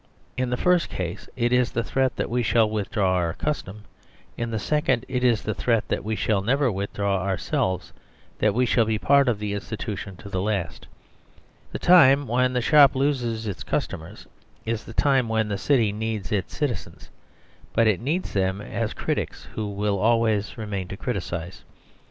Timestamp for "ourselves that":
7.21-8.55